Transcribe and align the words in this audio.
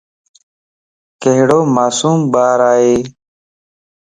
ڪھڙو 1.21 1.59
معصوم 1.75 2.17
ٻارائي 2.31 2.95